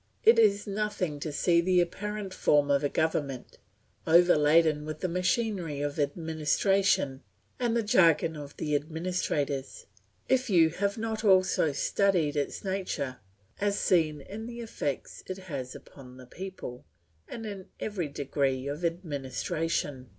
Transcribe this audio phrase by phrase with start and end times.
[0.23, 3.59] It is nothing to see the apparent form of a government,
[4.07, 7.21] overladen with the machinery of administration
[7.59, 9.85] and the jargon of the administrators,
[10.27, 13.19] if you have not also studied its nature
[13.59, 16.83] as seen in the effects it has upon the people,
[17.27, 20.09] and in every degree of administration.